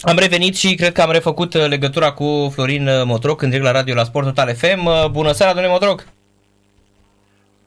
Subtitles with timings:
[0.00, 3.66] Am revenit și cred că am refăcut uh, legătura cu Florin uh, Motroc în direct
[3.66, 4.86] la radio la Sport Total FM.
[4.86, 6.06] Uh, bună seara, domnule Motroc!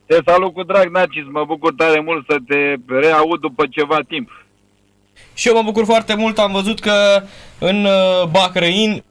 [0.05, 1.23] Te salut cu drag, Narcis.
[1.31, 4.46] Mă bucur tare mult să te reaud după ceva timp.
[5.33, 6.38] Și eu mă bucur foarte mult.
[6.38, 7.23] Am văzut că
[7.59, 7.88] în
[8.29, 9.04] Bahrein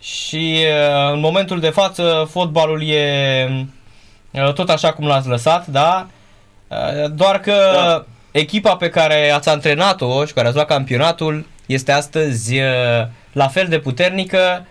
[0.00, 0.64] și
[1.12, 3.48] în momentul de față fotbalul e
[4.54, 6.06] tot așa cum l-ați lăsat, da?
[7.14, 8.04] Doar că da.
[8.30, 12.54] echipa pe care ați antrenat-o și care ați luat campionatul este astăzi
[13.32, 14.66] la fel de puternică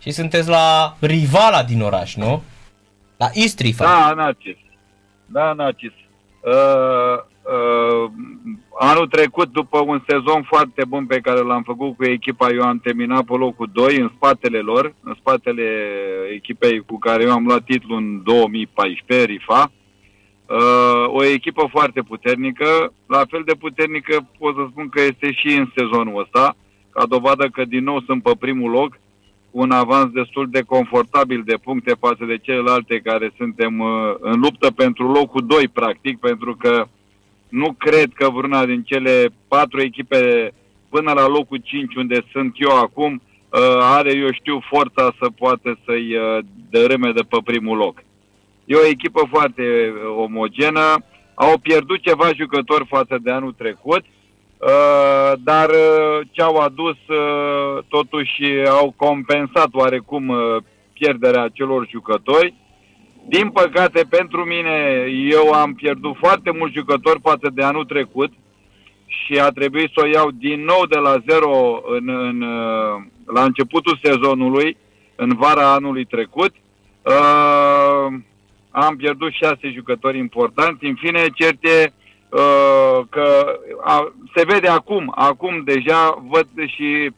[0.00, 2.42] și sunteți la rivala din oraș, nu?
[3.16, 3.84] La Istrifa.
[3.84, 4.56] Da, Nacis.
[5.26, 5.92] Da, Nacis.
[6.40, 8.10] Uh, uh,
[8.78, 12.78] anul trecut, după un sezon foarte bun pe care l-am făcut cu echipa, eu am
[12.78, 15.64] terminat pe locul 2 în spatele lor, în spatele
[16.34, 19.70] echipei cu care eu am luat titlul în 2014, RIFA.
[20.48, 25.56] Uh, o echipă foarte puternică, la fel de puternică pot să spun că este și
[25.56, 26.56] în sezonul ăsta,
[26.90, 28.98] ca dovadă că din nou sunt pe primul loc,
[29.50, 34.40] cu un avans destul de confortabil de puncte față de celelalte care suntem uh, în
[34.40, 36.86] luptă pentru locul 2, practic, pentru că
[37.48, 40.52] nu cred că vreuna din cele patru echipe
[40.88, 45.78] până la locul 5 unde sunt eu acum uh, are, eu știu, forța să poată
[45.84, 46.38] să-i uh,
[46.70, 48.02] dărâme de pe primul loc.
[48.70, 51.04] E o echipă foarte uh, omogenă.
[51.34, 56.96] Au pierdut ceva jucători față de anul trecut, uh, dar uh, ce au adus
[57.88, 60.34] totuși au compensat oarecum
[60.92, 62.54] pierderea celor jucători.
[63.28, 68.32] Din păcate, pentru mine, eu am pierdut foarte mulți jucători față de anul trecut
[69.06, 72.38] și a trebuit să o iau din nou de la zero în, în,
[73.26, 74.76] la începutul sezonului,
[75.16, 76.54] în vara anului trecut.
[77.02, 78.18] Uh,
[78.86, 80.84] am pierdut șase jucători importanți.
[80.84, 81.92] În fine, certe
[82.28, 87.10] uh, că a, se vede acum, acum deja văd și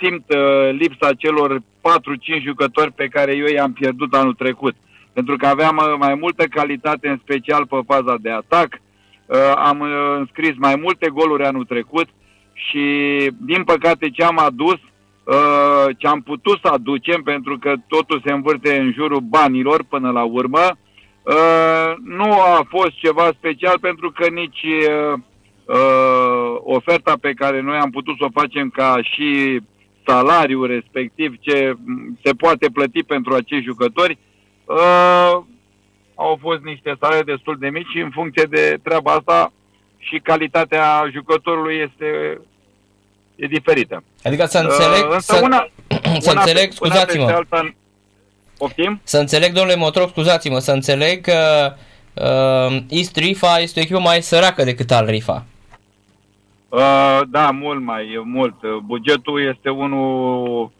[0.00, 1.62] simt uh, lipsa celor 4-5
[2.42, 4.74] jucători pe care eu i-am pierdut anul trecut.
[5.12, 8.80] Pentru că aveam uh, mai multă calitate, în special pe faza de atac.
[9.26, 9.88] Uh, am uh,
[10.18, 12.08] înscris mai multe goluri anul trecut
[12.52, 12.84] și,
[13.40, 14.78] din păcate, ce am adus,
[15.24, 20.10] uh, ce am putut să aducem, pentru că totul se învârte în jurul banilor până
[20.10, 20.76] la urmă,
[21.28, 25.18] Uh, nu a fost ceva special pentru că nici uh,
[25.64, 29.60] uh, oferta pe care noi am putut să o facem ca și
[30.06, 31.74] salariul respectiv ce
[32.24, 34.18] se poate plăti pentru acești jucători
[34.64, 35.32] uh,
[36.14, 39.52] au fost niște salarii destul de mici și în funcție de treaba asta
[39.98, 42.40] și calitatea jucătorului este
[43.36, 44.02] e diferită.
[44.22, 45.68] Adică să înțeleg, uh, să, una,
[46.24, 47.74] să una, înțeleg, scuzați-mă, alta,
[48.58, 49.00] Poftim?
[49.02, 51.72] Să înțeleg, domnule Motrop, scuzați-mă, să înțeleg că
[52.14, 55.44] uh, East Rifa este o echipă mai săracă decât al Rifa.
[56.68, 58.54] Uh, da, mult mai mult.
[58.84, 60.70] Bugetul este unul...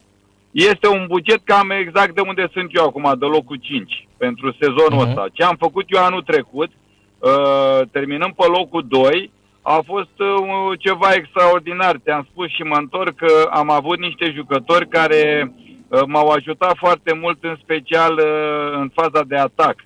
[0.51, 5.07] Este un buget cam exact de unde sunt eu acum, de locul 5, pentru sezonul
[5.07, 5.09] uh-huh.
[5.09, 5.27] ăsta.
[5.33, 6.71] Ce am făcut eu anul trecut,
[7.19, 9.31] uh, terminând pe locul 2,
[9.63, 12.01] a fost uh, ceva extraordinar.
[12.05, 15.68] Te-am spus și mă întorc că am avut niște jucători care uh, Uh,
[16.07, 19.77] m-au ajutat foarte mult, în special uh, în faza de atac.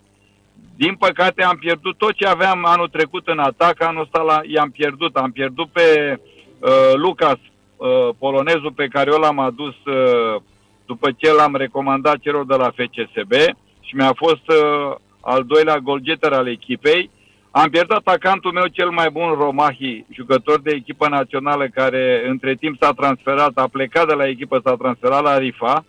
[0.76, 4.70] Din păcate am pierdut tot ce aveam anul trecut în atac, anul ăsta la, i-am
[4.70, 5.16] pierdut.
[5.16, 6.18] Am pierdut pe
[6.58, 7.38] uh, Lucas,
[7.76, 10.42] uh, polonezul pe care eu l-am adus uh,
[10.86, 13.32] după ce l-am recomandat celor de la FCSB
[13.80, 17.10] și mi-a fost uh, al doilea golgeter al echipei.
[17.50, 22.76] Am pierdut atacantul meu cel mai bun, Romahi, jucător de echipă națională care între timp
[22.80, 25.84] s-a transferat, a plecat de la echipă, s-a transferat la Rifa.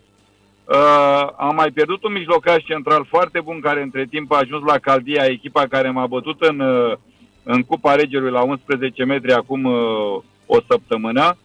[0.65, 4.77] Uh, am mai pierdut un mijlocaș central foarte bun care între timp a ajuns la
[4.77, 6.93] Caldia, echipa care m-a bătut în, uh,
[7.43, 11.37] în Cupa Regelui la 11 metri acum uh, o săptămână.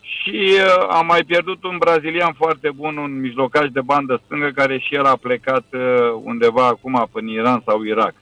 [0.00, 4.78] Și uh, am mai pierdut un brazilian foarte bun, un mijlocaș de bandă stângă care
[4.78, 5.80] și el a plecat uh,
[6.22, 8.14] undeva acum în Iran sau Irak.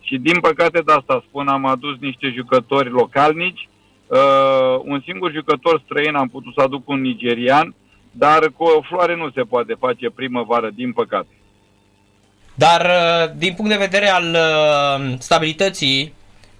[0.00, 3.68] Și din păcate de asta spun, am adus niște jucători localnici,
[4.06, 8.82] uh, un singur jucător străin am putut să aduc un nigerian, uh, dar cu o
[8.82, 11.28] floare nu se poate face primăvară, din păcate.
[12.58, 16.12] Dar uh, din punct de vedere al uh, stabilității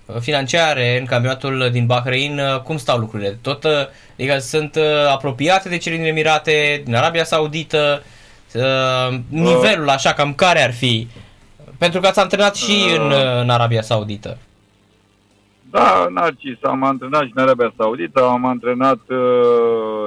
[0.07, 3.39] uh, financiare în campionatul din Bahrain, cum stau lucrurile?
[3.43, 3.65] Tot
[4.15, 4.79] adică sunt
[5.09, 8.03] apropiate de cele din Emirate, din Arabia Saudită,
[9.29, 11.09] nivelul așa, cam care ar fi?
[11.79, 14.39] Pentru că ați antrenat și în, în Arabia Saudită.
[15.71, 19.19] Da, Narcis, am antrenat și în Arabia Saudită, am antrenat uh,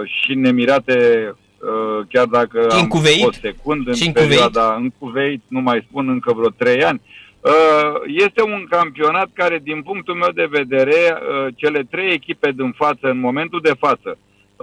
[0.03, 3.23] și în Emirate, uh, chiar dacă și am Cuveit?
[3.23, 4.83] fost secund în, și în perioada Cuveit?
[4.83, 7.01] în Cuveit, nu mai spun încă vreo trei ani.
[7.41, 12.71] Uh, este un campionat care, din punctul meu de vedere, uh, cele trei echipe din
[12.71, 14.17] față, în momentul de față,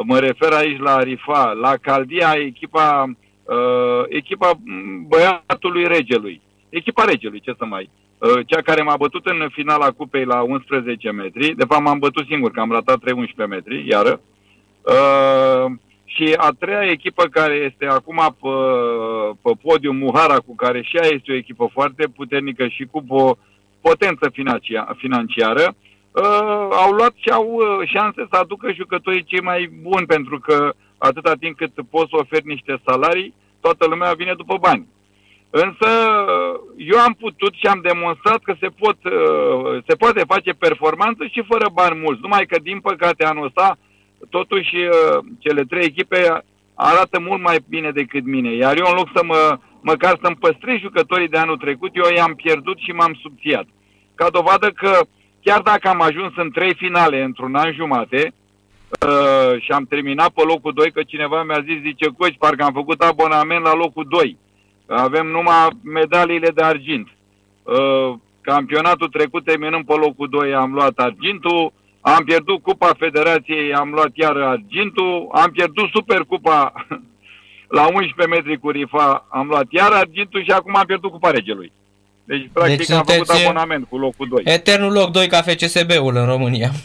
[0.04, 3.04] mă refer aici la Rifa, la Caldia, echipa,
[3.44, 4.50] uh, echipa
[5.06, 6.40] băiatului regelui.
[6.68, 7.90] Echipa regelui, ce să mai...
[8.18, 12.26] Uh, cea care m-a bătut în finala cupei la 11 metri, de fapt m-am bătut
[12.26, 12.98] singur, că am ratat
[13.44, 14.20] 3-11 metri, iară.
[14.82, 15.72] Uh,
[16.04, 18.48] și a treia echipă care este acum pe,
[19.42, 23.36] pe podium, Muhara, cu care și ea este o echipă foarte puternică și cu o
[23.80, 24.30] potență
[24.96, 25.74] financiară,
[26.12, 30.72] uh, au luat și au uh, șanse să aducă jucătorii cei mai buni, pentru că
[30.98, 34.86] atâta timp cât poți să oferi niște salarii, toată lumea vine după bani.
[35.50, 35.88] Însă
[36.76, 41.44] eu am putut și am demonstrat că se, pot, uh, se poate face performanță și
[41.48, 42.20] fără bani mulți.
[42.22, 43.78] Numai că, din păcate, anul ăsta,
[44.30, 48.54] totuși, uh, cele trei echipe arată mult mai bine decât mine.
[48.54, 52.34] Iar eu, în loc să mă, măcar să-mi păstrez jucătorii de anul trecut, eu i-am
[52.34, 53.66] pierdut și m-am subțiat.
[54.14, 55.00] Ca dovadă că,
[55.42, 58.32] chiar dacă am ajuns în trei finale într-un an jumate,
[59.06, 62.72] uh, și am terminat pe locul 2, că cineva mi-a zis, zice, coci, parcă am
[62.72, 64.38] făcut abonament la locul 2
[64.88, 67.08] avem numai medaliile de argint.
[67.62, 73.90] Uh, campionatul trecut, terminând pe locul 2, am luat argintul, am pierdut Cupa Federației, am
[73.90, 76.72] luat iar argintul, am pierdut Supercupa
[77.78, 81.72] la 11 metri cu rifa, am luat iar argintul și acum am pierdut Cupa Regelui.
[82.24, 84.42] Deci, practic, deci am făcut abonament cu locul 2.
[84.44, 86.70] Eternul loc 2 ca FCSB-ul în România.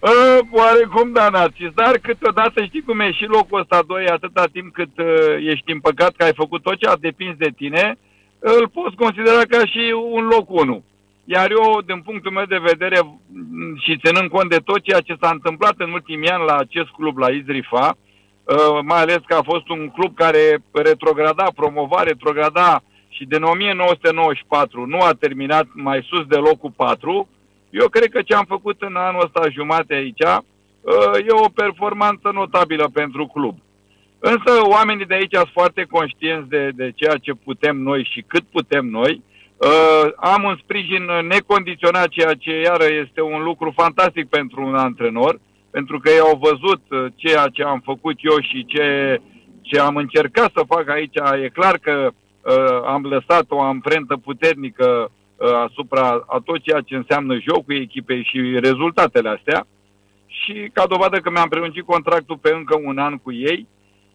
[0.00, 4.72] Uh, oarecum da, Narcis, dar câteodată știi cum e și locul ăsta 2, atâta timp
[4.72, 5.06] cât uh,
[5.38, 7.98] ești împăcat că ai făcut tot ce a depins de tine,
[8.38, 10.84] îl poți considera ca și un loc 1.
[11.24, 12.98] Iar eu, din punctul meu de vedere
[13.76, 17.16] și ținând cont de tot ceea ce s-a întâmplat în ultimii ani la acest club,
[17.16, 23.24] la Izrifa, uh, mai ales că a fost un club care retrograda, promova, retrograda și
[23.24, 27.28] din 1994 nu a terminat mai sus de locul 4,
[27.70, 32.30] eu cred că ce am făcut în anul ăsta jumate aici uh, e o performanță
[32.32, 33.58] notabilă pentru club.
[34.18, 38.44] Însă oamenii de aici sunt foarte conștienți de, de ceea ce putem noi și cât
[38.52, 39.22] putem noi.
[39.56, 45.40] Uh, am un sprijin necondiționat, ceea ce iară este un lucru fantastic pentru un antrenor,
[45.70, 49.20] pentru că ei au văzut uh, ceea ce am făcut eu și ce,
[49.60, 51.16] ce am încercat să fac aici.
[51.44, 55.16] E clar că uh, am lăsat o amprentă puternică Uh,
[55.66, 59.66] asupra a tot ceea ce înseamnă jocul echipei și rezultatele astea.
[60.26, 63.66] Și ca dovadă că mi-am prelungit contractul pe încă un an cu ei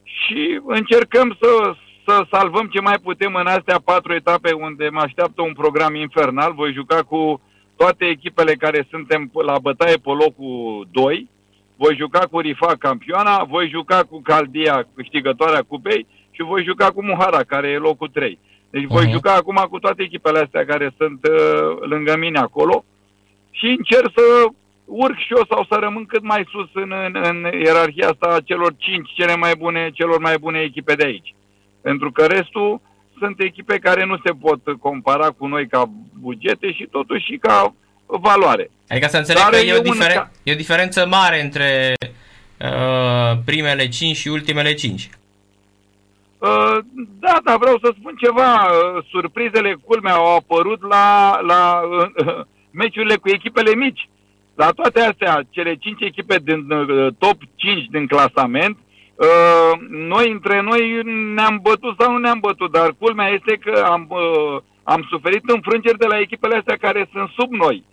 [0.04, 1.74] și încercăm să,
[2.06, 6.54] să salvăm ce mai putem în astea patru etape unde mă așteaptă un program infernal.
[6.54, 7.42] Voi juca cu
[7.76, 11.30] toate echipele care suntem la bătaie pe locul 2.
[11.78, 17.04] Voi juca cu Rifa campioana, voi juca cu Caldia câștigătoarea cupei și voi juca cu
[17.04, 18.40] Muhara, care e locul 3.
[18.76, 19.12] Deci voi uh-huh.
[19.12, 22.86] juca acum cu toate echipele astea care sunt uh, lângă mine acolo
[23.52, 24.24] și încerc să
[24.86, 28.42] urc și eu sau să rămân cât mai sus în, în, în ierarhia asta a
[28.42, 31.36] celor cinci cele mai bune, celor mai bune echipe de aici.
[31.82, 32.82] Pentru că restul
[33.20, 37.76] sunt echipe care nu se pot compara cu noi ca bugete și totuși și ca
[38.06, 38.70] valoare.
[38.88, 40.32] Adică să înțeleg Dar că e o, diferen- ca...
[40.44, 41.94] e o diferență mare între
[42.60, 45.10] uh, primele 5 și ultimele 5.
[46.46, 46.78] Uh,
[47.20, 48.50] da, dar vreau să spun ceva.
[48.54, 52.42] Uh, surprizele culmea au apărut la, la uh,
[52.82, 54.10] meciurile cu echipele mici.
[54.56, 56.68] La toate astea, cele cinci echipe din
[57.18, 58.78] top 5 din clasament,
[59.90, 61.02] noi între noi
[61.34, 64.10] ne-am bătut sau nu ne-am bătut, dar culmea este că am,
[64.84, 67.84] am suferit înfrângeri de la echipele astea care sunt sub noi.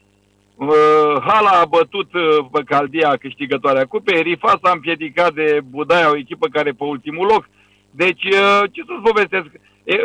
[1.20, 2.10] Hala a bătut
[2.52, 7.48] pe Caldia câștigătoarea cupei, Rifa s-a împiedicat de Budaia, o echipă care pe ultimul loc,
[7.94, 9.46] deci, uh, ce să-ți povestesc,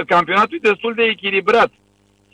[0.08, 1.72] campionatul e destul de echilibrat.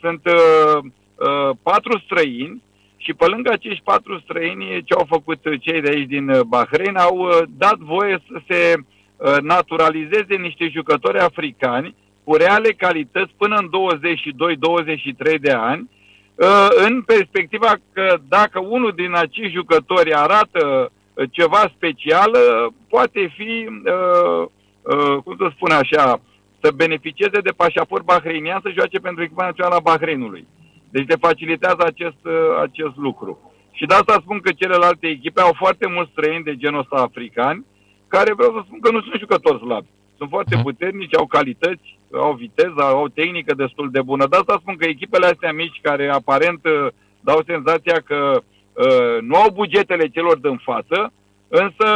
[0.00, 0.84] Sunt uh,
[1.14, 2.62] uh, patru străini
[2.96, 6.96] și pe lângă acești patru străini, ce au făcut cei de aici din uh, Bahrein,
[6.96, 11.94] au uh, dat voie să se uh, naturalizeze niște jucători africani
[12.24, 13.70] cu reale calități până în
[15.36, 15.90] 22-23 de ani,
[16.34, 20.92] uh, în perspectiva că dacă unul din acești jucători arată
[21.30, 22.36] ceva special,
[22.88, 24.48] poate fi uh,
[24.84, 26.20] Uh, cum să spun așa,
[26.62, 30.46] să beneficieze de pașaport bahreinian să joace pentru echipa națională a Bahreinului.
[30.90, 33.52] Deci le facilitează acest, uh, acest lucru.
[33.72, 37.64] Și de asta spun că celelalte echipe au foarte mulți străini de genul ăsta africani,
[38.08, 39.88] care vreau să spun că nu sunt jucători slabi.
[40.16, 40.64] Sunt foarte mhm.
[40.64, 44.26] puternici, au calități, au viteză, au tehnică destul de bună.
[44.26, 46.86] De asta spun că echipele astea mici, care aparent uh,
[47.20, 51.12] dau senzația că uh, nu au bugetele celor din față,
[51.62, 51.86] însă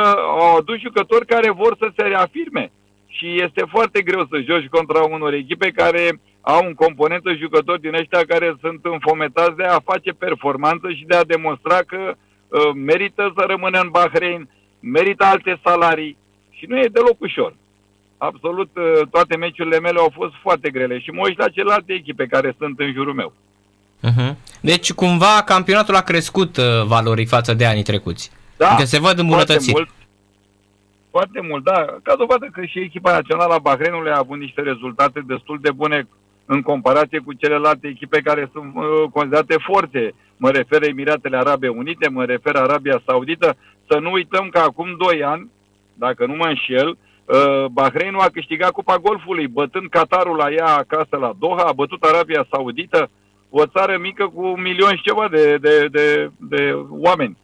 [0.43, 2.71] au adus jucători care vor să se reafirme
[3.07, 7.95] și este foarte greu să joci contra unor echipe care au un componentă jucători din
[7.95, 13.33] ăștia care sunt înfometați de a face performanță și de a demonstra că uh, merită
[13.37, 14.49] să rămână în Bahrein,
[14.81, 16.17] merită alte salarii
[16.50, 17.55] și nu e deloc ușor.
[18.19, 22.27] Absolut uh, toate meciurile mele au fost foarte grele și mă uit la celelalte echipe
[22.27, 23.33] care sunt în jurul meu.
[24.09, 24.35] Uh-huh.
[24.61, 28.31] Deci cumva campionatul a crescut uh, valorii față de anii trecuți.
[28.59, 29.73] Da, adică se văd îmbunătățiri.
[29.73, 30.09] Foarte mult,
[31.11, 31.99] foarte mult, da.
[32.03, 36.09] Ca dovadă că și echipa națională a Bahreinului a avut niște rezultate destul de bune
[36.47, 40.15] în comparație cu celelalte echipe care sunt uh, considerate forțe.
[40.37, 43.57] Mă refer Emiratele Arabe Unite, mă refer Arabia Saudită.
[43.88, 45.50] Să nu uităm că acum 2 ani,
[45.95, 51.17] dacă nu mă înșel, uh, Bahreinul a câștigat Cupa Golfului, bătând Qatarul la ea acasă
[51.21, 53.11] la Doha, a bătut Arabia Saudită,
[53.50, 57.37] o țară mică cu un milion și ceva de, de, de, de oameni.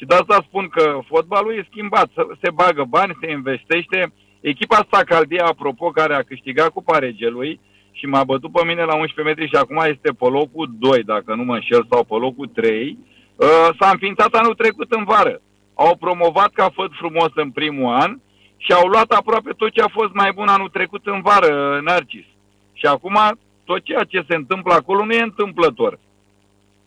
[0.00, 2.10] Și de asta spun că fotbalul e schimbat,
[2.42, 4.12] se bagă bani, se investește.
[4.40, 7.60] Echipa Sacaldia, apropo, care a câștigat Cupa Regelui
[7.92, 11.34] și m-a bătut pe mine la 11 metri și acum este pe locul 2, dacă
[11.34, 12.98] nu mă înșel, sau pe locul 3,
[13.36, 13.46] uh,
[13.78, 15.40] s-a înființat anul trecut în vară.
[15.74, 18.18] Au promovat ca făt frumos în primul an
[18.56, 22.26] și au luat aproape tot ce a fost mai bun anul trecut în vară, Narcis.
[22.72, 23.18] Și acum
[23.64, 25.98] tot ceea ce se întâmplă acolo nu e întâmplător.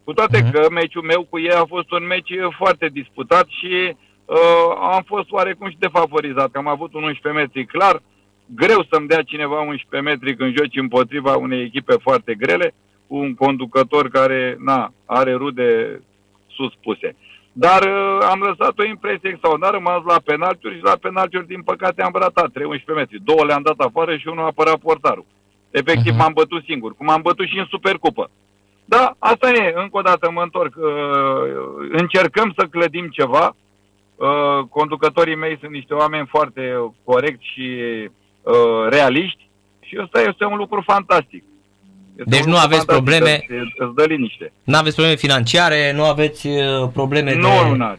[0.03, 0.51] Cu toate uh-huh.
[0.51, 3.95] că meciul meu cu ei a fost un meci foarte disputat și
[4.25, 8.01] uh, am fost oarecum și defavorizat, că am avut un 11 metri clar,
[8.45, 12.73] greu să-mi dea cineva 11 metri când joci împotriva unei echipe foarte grele,
[13.07, 16.01] cu un conducător care na, are rude
[16.47, 17.15] suspuse.
[17.51, 21.61] Dar uh, am lăsat o impresie extraordinară, am rămas la penaltiuri și la penaltiuri, din
[21.61, 22.51] păcate, am ratat 3-11
[22.95, 23.23] metri.
[23.23, 25.25] Două le-am dat afară și unul a apărat portarul.
[25.71, 26.17] Efectiv, uh-huh.
[26.17, 28.29] m-am bătut singur, cum am bătut și în Supercupă.
[28.85, 30.75] Da, asta e, încă o dată mă întorc.
[30.75, 30.87] Uh,
[31.91, 33.55] încercăm să clădim ceva.
[34.15, 37.69] Uh, conducătorii mei sunt niște oameni foarte corecti și
[38.41, 39.49] uh, realiști
[39.79, 41.43] și ăsta este un lucru fantastic.
[42.15, 43.45] Este deci nu aveți probleme.
[43.77, 44.51] Îți dă liniște.
[44.63, 46.49] Nu aveți probleme financiare, nu aveți
[46.93, 47.47] probleme nu, de...
[47.47, 47.95] Nu, nu,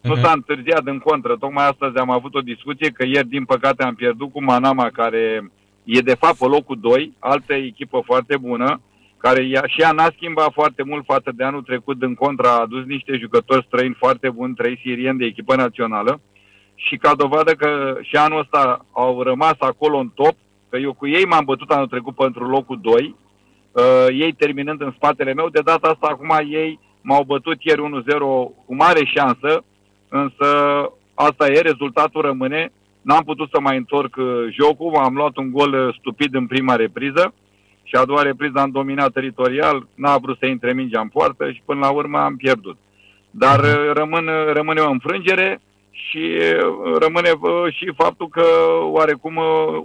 [0.00, 0.20] nu uh-huh.
[0.20, 1.36] s-a întârziat în contră.
[1.36, 5.50] Tocmai astăzi am avut o discuție că ieri, din păcate, am pierdut cu Manama, care
[5.84, 8.80] e de fapt pe locul 2, altă echipă foarte bună,
[9.20, 12.60] care ea, și ea n-a schimbat foarte mult față de anul trecut, în contra a
[12.60, 16.20] adus niște jucători străini foarte buni, trei sirieni de echipă națională.
[16.74, 20.34] Și ca dovadă că și anul ăsta au rămas acolo în top,
[20.70, 23.14] că eu cu ei m-am bătut anul trecut pentru locul 2,
[23.72, 28.18] uh, ei terminând în spatele meu, de data asta acum ei m-au bătut ieri 1-0
[28.66, 29.64] cu mare șansă,
[30.08, 30.46] însă
[31.14, 32.72] asta e, rezultatul rămâne,
[33.02, 36.74] n-am putut să mai întorc uh, jocul, am luat un gol uh, stupid în prima
[36.74, 37.34] repriză,
[37.90, 41.62] și a doua repriză am dominat teritorial, n-a vrut să intre mingea în poartă și
[41.64, 42.76] până la urmă am pierdut.
[43.30, 43.68] Dar mhm.
[43.68, 47.30] uh, rămân, uh, rămâne o înfrângere și uh, rămâne
[47.70, 48.44] și faptul că
[48.80, 49.40] oarecum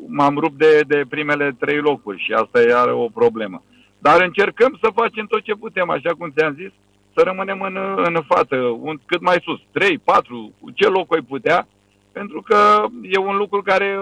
[0.08, 3.64] m-am rupt de, de primele trei locuri și asta e are o problemă.
[4.00, 6.72] Dar încercăm să facem tot ce putem, așa cum ți-am zis,
[7.14, 11.68] să rămânem în, în față, un, cât mai sus, 3, 4, ce loc ai putea,
[12.12, 13.98] pentru că e un lucru care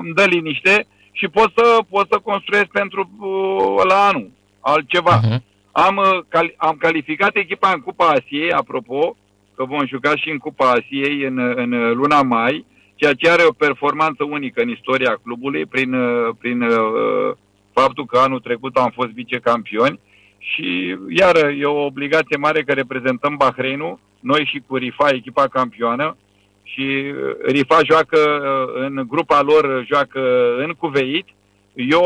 [0.00, 0.86] îmi dă liniște
[1.18, 4.30] și pot să, pot să construiesc pentru uh, la anul
[4.60, 5.20] altceva.
[5.20, 5.38] Uh-huh.
[5.72, 9.16] Am, uh, cal, am calificat echipa în Cupa Asiei, apropo,
[9.54, 13.52] că vom juca și în Cupa Asiei în, în luna mai, ceea ce are o
[13.52, 17.36] performanță unică în istoria clubului prin, uh, prin uh,
[17.72, 20.00] faptul că anul trecut am fost vicecampioni
[20.38, 26.16] și iară e o obligație mare că reprezentăm Bahreinul, noi și cu Rifa, echipa campioană,
[26.64, 27.14] și uh,
[27.46, 30.20] Rifa joacă uh, în grupa lor, joacă
[30.58, 31.26] în Cuveit.
[31.74, 32.04] Eu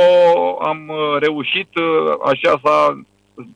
[0.63, 1.69] am uh, reușit,
[2.25, 3.03] așa s-a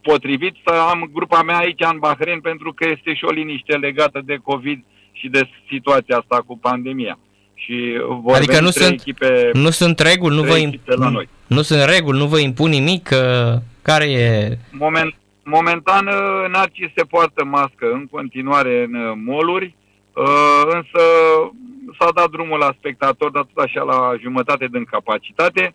[0.02, 4.20] potrivit, să am grupa mea aici în Bahrain pentru că este și o liniște legată
[4.24, 7.18] de COVID și de situația asta cu pandemia.
[7.54, 11.28] Și vor adică nu sunt, echipe, nu sunt reguli, nu vă, imp- la noi.
[11.46, 13.08] nu sunt reguli, nu vă impun nimic,
[13.82, 14.58] care e...
[14.70, 16.08] Moment, momentan,
[16.50, 19.81] Narcis se poartă mască în continuare în moluri, Uh,
[20.64, 21.02] însă
[21.98, 25.74] s-a dat drumul la spectator, dar tot așa la jumătate din capacitate.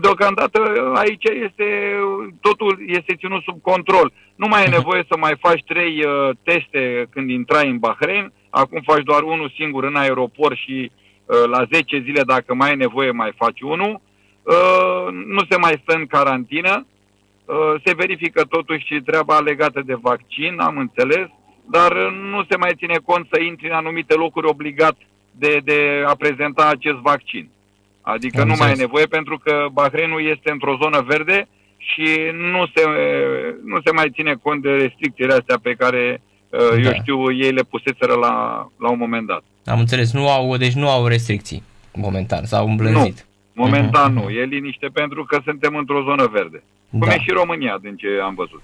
[0.00, 0.60] Deocamdată
[0.94, 1.98] aici este,
[2.40, 4.12] totul este ținut sub control.
[4.34, 4.74] Nu mai e mhm.
[4.78, 9.52] nevoie să mai faci trei uh, teste când intrai în Bahrain, acum faci doar unul
[9.56, 14.00] singur în aeroport și uh, la 10 zile dacă mai ai nevoie mai faci unul.
[14.42, 16.86] Uh, nu se mai stă în carantină,
[17.44, 21.28] uh, se verifică totuși și treaba legată de vaccin, am înțeles
[21.70, 21.92] dar
[22.30, 24.96] nu se mai ține cont să intri în anumite locuri obligat
[25.30, 27.48] de, de a prezenta acest vaccin.
[28.00, 32.08] Adică Am nu mai e nevoie pentru că Bahreinul este într-o zonă verde și
[32.52, 32.82] nu se,
[33.64, 36.88] nu se mai ține cont de restricțiile astea pe care, uh, da.
[36.88, 38.34] eu știu, ei le puseseră la,
[38.78, 39.42] la un moment dat.
[39.64, 41.62] Am înțeles, nu au, deci nu au restricții
[41.94, 43.26] momentan, s-au îmblânzit.
[43.52, 44.22] Nu, momentan uh-huh.
[44.22, 46.62] nu, e liniște pentru că suntem într-o zonă verde.
[46.90, 47.14] Cum da.
[47.14, 48.62] e și România, din ce am văzut.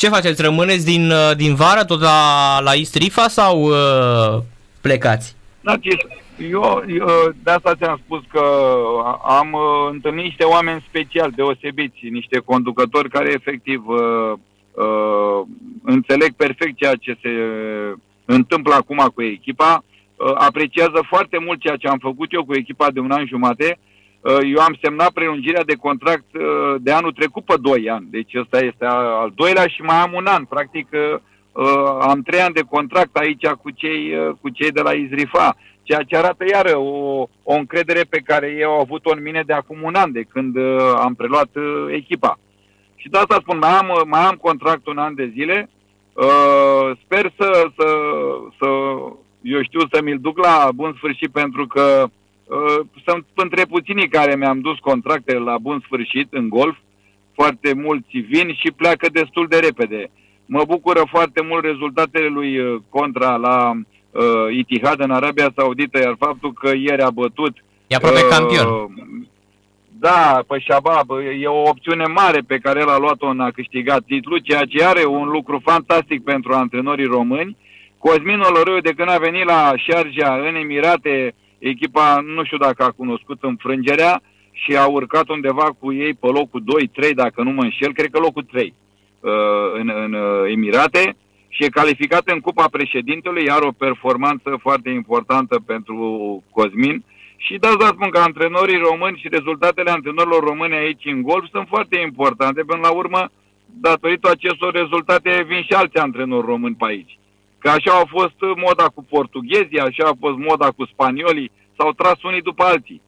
[0.00, 0.42] Ce faceți?
[0.42, 4.42] Rămâneți din, uh, din vară tot la, la Istrifa sau uh,
[4.80, 5.36] plecați?
[5.60, 5.96] Narcis,
[6.50, 7.06] eu, eu
[7.42, 8.42] de asta ți-am spus că
[9.24, 14.32] am uh, întâlnit niște oameni speciali, deosebiți, niște conducători care efectiv uh,
[14.72, 15.46] uh,
[15.84, 17.30] înțeleg perfect ceea ce se
[18.24, 19.84] întâmplă acum cu echipa,
[20.16, 23.78] uh, apreciază foarte mult ceea ce am făcut eu cu echipa de un an jumate.
[24.20, 28.34] Uh, eu am semnat prelungirea de contract uh, de anul trecut pe 2 ani, deci
[28.34, 30.44] ăsta este al doilea și mai am un an.
[30.44, 30.88] Practic
[32.00, 36.16] am 3 ani de contract aici cu cei, cu cei de la Izrifa, ceea ce
[36.16, 39.94] arată iară o, o încredere pe care ei au avut-o în mine de acum un
[39.94, 40.56] an, de când
[40.94, 41.48] am preluat
[41.88, 42.38] echipa.
[42.96, 45.68] Și de asta spun, mai am, mai am contract un an de zile,
[46.26, 47.88] Uh, sper să, să,
[48.58, 48.66] să,
[49.42, 52.10] eu știu, să mi-l duc la bun sfârșit pentru că uh,
[53.06, 56.76] sunt între puținii care mi-am dus contractele la bun sfârșit în golf.
[57.34, 60.10] Foarte mulți vin și pleacă destul de repede.
[60.46, 66.16] Mă bucură foarte mult rezultatele lui uh, Contra la uh, Itihad în Arabia Saudită, iar
[66.18, 68.68] faptul că ieri a bătut E aproape uh, campion.
[70.00, 74.02] Da, pe Shabab, e o opțiune mare pe care el a luat-o în a câștigat
[74.06, 77.56] titlul, ceea ce are un lucru fantastic pentru antrenorii români.
[77.98, 82.90] Cosmin Oloreu, de când a venit la Sharjah în Emirate, echipa nu știu dacă a
[82.90, 84.22] cunoscut înfrângerea
[84.52, 86.62] și a urcat undeva cu ei pe locul
[87.10, 88.74] 2-3, dacă nu mă înșel, cred că locul 3
[89.20, 89.30] uh,
[89.74, 91.16] în, în uh, Emirate
[91.48, 96.06] și e calificat în Cupa Președintelui, iar o performanță foarte importantă pentru
[96.50, 97.04] Cosmin.
[97.36, 101.66] Și da, da, spun că antrenorii români și rezultatele antrenorilor români aici în golf sunt
[101.68, 102.62] foarte importante.
[102.62, 103.30] Până la urmă,
[103.80, 107.18] datorită acestor rezultate, vin și alți antrenori români pe aici.
[107.58, 112.22] Că așa a fost moda cu portughezii, așa a fost moda cu spaniolii, s-au tras
[112.22, 113.00] unii după alții.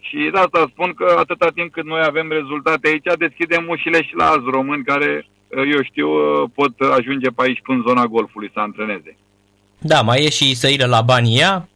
[0.00, 4.14] Și de asta spun că atâta timp cât noi avem rezultate aici, deschidem ușile și
[4.16, 6.08] la alți români care, eu știu,
[6.54, 9.16] pot ajunge pe aici în zona golfului să antreneze.
[9.78, 11.68] Da, mai e și să la Bania,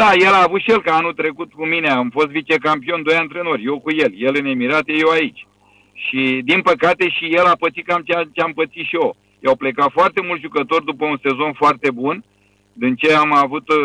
[0.00, 3.16] da, el a avut și el, că anul trecut cu mine am fost vicecampion, doi
[3.16, 5.46] antrenori, eu cu el, el în Emirate, eu aici.
[5.92, 9.16] Și din păcate și el a pățit cam ceea ce am pățit și eu.
[9.40, 12.24] I-au plecat foarte mulți jucători după un sezon foarte bun,
[12.72, 13.76] din ce am avut uh,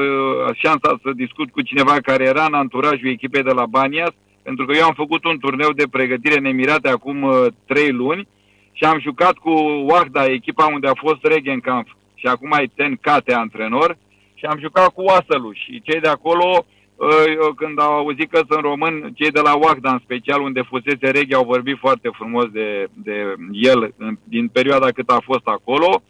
[0.53, 4.75] șansa să discut cu cineva care era în anturajul echipei de la Banias, pentru că
[4.75, 8.27] eu am făcut un turneu de pregătire în Emirate acum uh, trei luni
[8.71, 9.51] și am jucat cu
[9.85, 13.97] Wahda, echipa unde a fost Regenkampf și acum e Ten Kate antrenor,
[14.41, 16.65] și am jucat cu Oasălu și cei de acolo,
[17.01, 21.09] ă, când au auzit că sunt român, cei de la Wagda în special, unde fusese
[21.09, 26.01] reghe, au vorbit foarte frumos de, de el din perioada cât a fost acolo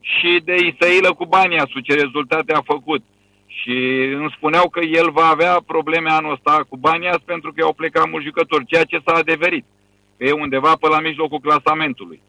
[0.00, 3.02] și de Isailă cu Baniasu, ce rezultate a făcut.
[3.46, 3.76] Și
[4.14, 8.10] îmi spuneau că el va avea probleme anul ăsta cu Banias pentru că au plecat
[8.10, 9.64] mulți jucători, ceea ce s-a adeverit.
[10.16, 12.20] Că e undeva pe la mijlocul clasamentului.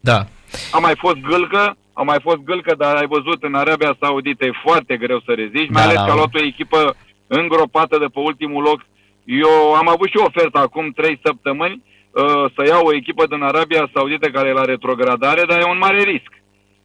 [0.00, 0.26] Da.
[0.72, 4.62] A mai fost Gâlcă, a mai fost gâlcă, dar ai văzut în Arabia Saudită e
[4.66, 6.04] foarte greu să reziști, da, mai ales da.
[6.04, 8.80] că a luat o echipă îngropată de pe ultimul loc.
[9.24, 13.42] Eu am avut și o ofertă acum trei săptămâni uh, să iau o echipă din
[13.42, 16.32] Arabia Saudită care e la retrogradare, dar e un mare risc.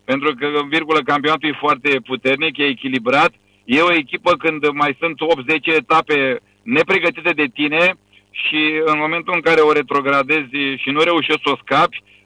[0.06, 3.32] Pentru că, virgulă, campionatul e foarte puternic, e echilibrat.
[3.66, 5.18] E o echipă când mai sunt
[5.74, 7.96] 8-10 etape nepregătite de tine
[8.32, 12.19] și în momentul în care o retrogradezi și nu reușești să o scapi, uh,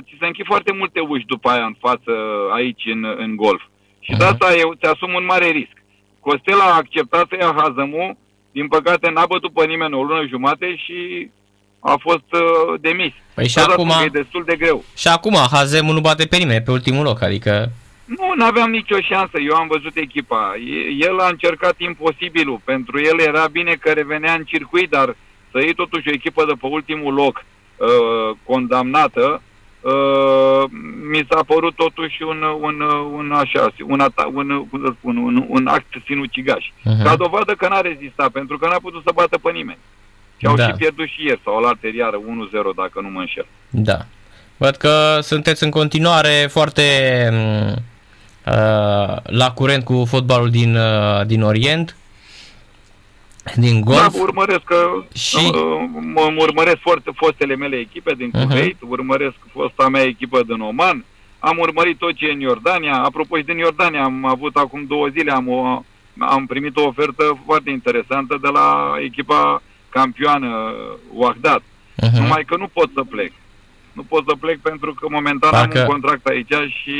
[0.00, 2.12] ți se închid foarte multe uși după aia în față
[2.52, 3.62] aici în, în golf.
[4.00, 4.18] Și uh-huh.
[4.18, 5.76] de asta eu ți asum un mare risc.
[6.20, 8.18] Costel a acceptat să ia Hazămu,
[8.52, 11.30] din păcate n-a bătut pe nimeni o lună jumate și
[11.80, 13.12] a fost uh, demis.
[13.34, 14.84] Păi și acum, e destul de greu.
[14.96, 17.70] Și acum Hazemu nu bate pe nimeni pe ultimul loc, adică...
[18.04, 19.38] Nu, nu aveam nicio șansă.
[19.48, 20.54] Eu am văzut echipa.
[20.98, 22.60] El a încercat imposibilul.
[22.64, 25.16] Pentru el era bine că revenea în circuit, dar
[25.50, 27.44] să iei totuși o echipă de pe ultimul loc
[27.78, 29.42] uh, condamnată,
[29.80, 30.62] uh,
[31.10, 32.80] mi s-a părut totuși un, un,
[33.12, 34.00] un, așa, un,
[34.32, 36.64] un, un, un, un, un act sinucigaș.
[36.64, 37.02] Uh-huh.
[37.02, 39.78] Ca dovadă că n-a rezistat, pentru că n-a putut să bată pe nimeni.
[40.36, 40.66] Și au da.
[40.66, 42.20] și pierdut și ieri, sau la iară 1-0,
[42.76, 43.46] dacă nu mă înșel.
[43.70, 44.06] Da.
[44.56, 46.82] Văd că sunteți în continuare foarte
[48.46, 51.96] uh, la curent cu fotbalul din, uh, din Orient
[53.54, 53.98] din golf?
[53.98, 55.50] Da, urmăresc că și...
[56.14, 58.48] mă urmăresc foarte fostele mele echipe din mhm.
[58.48, 58.88] Kuwait, uh-huh.
[58.88, 61.04] urmăresc fosta mea echipă din Oman,
[61.38, 62.94] am urmărit tot ce e în Iordania.
[62.94, 65.82] Apropo și din Iordania, am avut acum două zile, am, o,
[66.18, 70.74] am primit o ofertă foarte interesantă de la echipa campioană
[71.12, 71.60] Wahdat.
[71.60, 72.18] Uh-huh.
[72.20, 73.32] Numai că nu pot să plec.
[73.92, 75.78] Nu pot să plec pentru că momentan Dacă...
[75.78, 76.96] am un contract aici și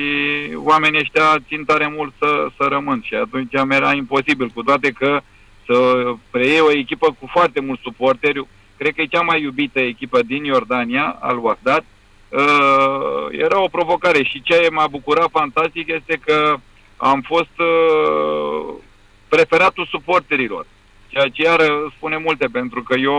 [0.54, 4.90] oamenii ăștia țin tare mult să, să rămân și atunci mi era imposibil, cu toate
[4.90, 5.22] că uh,
[5.68, 8.46] să preie o echipă cu foarte mulți suporteri.
[8.76, 11.84] Cred că e cea mai iubită echipă din Iordania, al Wahdat.
[12.28, 16.56] Uh, era o provocare și ce m-a bucurat fantastic este că
[16.96, 18.74] am fost uh,
[19.28, 20.66] preferatul suporterilor.
[21.08, 21.60] Ceea ce iar
[21.96, 23.16] spune multe, pentru că eu,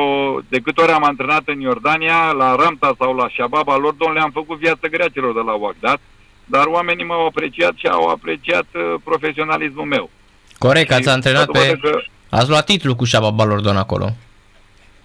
[0.49, 4.57] de câte ori am antrenat în Iordania, la Ramta sau la Shababa Lordon, le-am făcut
[4.57, 5.99] viață grea celor de la Wagdat,
[6.45, 10.09] dar oamenii m-au apreciat și au apreciat uh, profesionalismul meu.
[10.57, 11.77] Corect, ați Și antrenat dată pe...
[11.81, 14.09] Că Ați luat titlul cu Shababa Lordon acolo.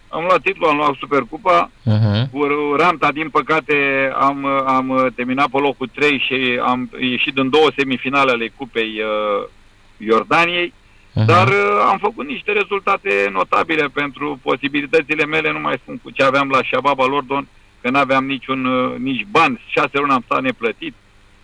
[0.08, 2.30] am luat titlul, am luat Supercupa, Uh-huh.
[2.32, 3.74] Cu Ramta, din păcate,
[4.18, 9.48] am, am terminat pe locul 3 și am ieșit în două semifinale ale Cupei uh,
[9.96, 10.72] Iordaniei,
[11.16, 11.24] Uh-huh.
[11.26, 16.22] dar uh, am făcut niște rezultate notabile pentru posibilitățile mele, nu mai spun cu ce
[16.22, 17.46] aveam la Shababa Lordon,
[17.80, 20.94] că nu aveam niciun, uh, nici bani, șase luni am stat neplătit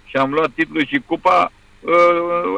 [0.04, 1.92] și am luat titlul și cupa uh,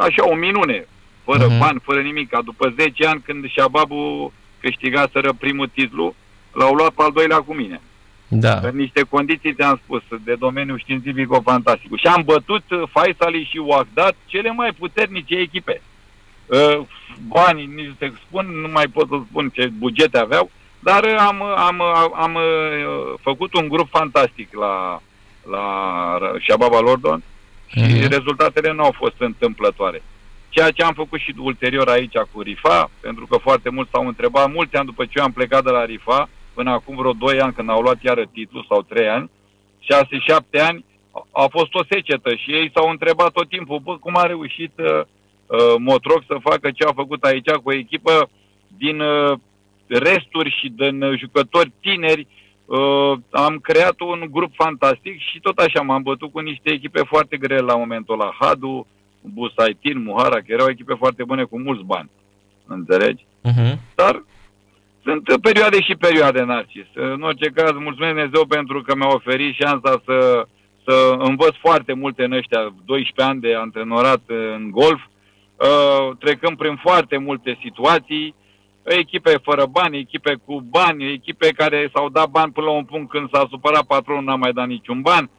[0.00, 0.86] așa o minune,
[1.24, 1.54] fără Mhm.
[1.54, 1.58] uh-huh.
[1.58, 2.36] bani, fără nimic.
[2.44, 6.14] După 10 ani când Shababu câștigaseră primul titlu,
[6.52, 7.80] l-au luat pe al doilea cu mine.
[8.28, 8.58] Da.
[8.62, 11.96] În niște condiții, ți-am spus, de domeniul științifico-fantastic.
[11.96, 15.80] Și am bătut uh, Faisali și Wagdat, cele mai puternice echipe.
[16.46, 16.80] Uh,
[17.28, 21.42] Banii, nici să spun, nu mai pot să spun ce bugete aveau, dar uh, am,
[21.42, 25.02] am, am, am uh, făcut un grup fantastic la,
[25.50, 25.64] la
[26.48, 27.22] Shababa Lordon
[27.66, 28.08] și Mhm.
[28.08, 30.02] rezultatele nu au fost întâmplătoare.
[30.54, 34.52] Ceea ce am făcut și ulterior aici cu Rifa, pentru că foarte mulți s-au întrebat,
[34.52, 37.52] mulți ani după ce eu am plecat de la Rifa, până acum vreo 2 ani
[37.52, 39.30] când au luat iară titlul, sau 3 ani,
[39.80, 44.16] 6-7 ani, a- a fost o secetă și ei s-au întrebat tot timpul, bă, cum
[44.16, 48.30] a reușit uh, uh, Motroc să facă ce a făcut aici cu o echipă
[48.76, 49.38] din uh,
[49.86, 52.26] resturi și din uh, jucători tineri,
[52.64, 57.36] uh, am creat un grup fantastic și tot așa m-am bătut cu niște echipe foarte
[57.36, 58.36] grele la momentul ăla.
[58.38, 58.86] Hadu,
[59.22, 62.10] Busaitin, Muhara, că erau echipe foarte bune cu mulți bani.
[62.66, 63.24] Înțelegi?
[63.24, 63.74] Uh-huh.
[63.94, 64.24] Dar
[65.04, 66.86] sunt perioade și perioade, Narcis.
[66.94, 70.46] În orice caz, mulțumesc Dumnezeu pentru că mi-a oferit șansa să,
[70.84, 76.76] să învăț foarte multe în ăștia 12 ani de antrenorat în golf, uh, trecând prin
[76.76, 78.34] foarte multe situații,
[78.82, 83.10] echipe fără bani, echipe cu bani, echipe care s-au dat bani până la un punct
[83.10, 85.30] când s-a supărat patronul, n-a mai dat niciun ban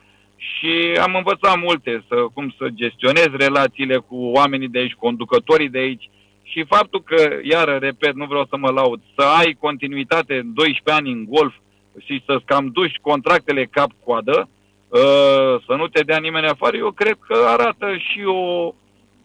[0.44, 5.78] și am învățat multe, să, cum să gestionez relațiile cu oamenii de aici, conducătorii de
[5.78, 6.10] aici,
[6.44, 11.04] și faptul că, iară, repet, nu vreau să mă laud, să ai continuitate în 12
[11.04, 11.54] ani în golf
[12.00, 14.50] și să-ți cam duci contractele cap-coadă,
[14.88, 18.74] uh, să nu te dea nimeni afară, eu cred că arată și o,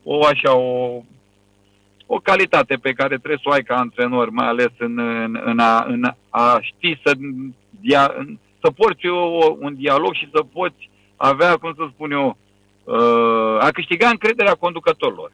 [0.03, 1.03] o așa, o,
[2.07, 5.59] o calitate pe care trebuie să o ai ca antrenor, mai ales în, în, în,
[5.59, 7.13] a, în a ști să,
[7.81, 12.37] dia, în, să porți o, un dialog și să poți avea, cum să spun eu,
[12.85, 15.33] uh, a câștiga încrederea conducătorilor.